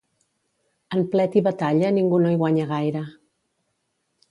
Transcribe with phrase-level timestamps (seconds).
[0.99, 3.05] En plet i batalla ningú no hi guanya gaire.